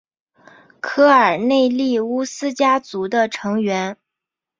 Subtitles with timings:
[0.79, 3.95] 科尔内利乌斯家族的成员。